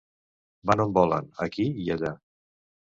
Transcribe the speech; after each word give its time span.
Van 0.69 0.81
on 0.87 0.95
volen, 0.97 1.29
aquí 1.47 1.69
i 1.85 1.89
allà. 1.99 2.17